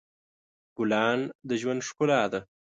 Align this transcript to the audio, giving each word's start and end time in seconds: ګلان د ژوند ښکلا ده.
ګلان 0.77 1.19
د 1.47 1.49
ژوند 1.61 1.81
ښکلا 1.87 2.21
ده. 2.31 2.39